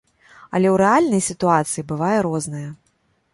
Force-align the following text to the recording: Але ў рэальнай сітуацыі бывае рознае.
Але 0.59 0.67
ў 0.69 0.71
рэальнай 0.83 1.21
сітуацыі 1.27 1.85
бывае 1.93 2.15
рознае. 2.29 2.65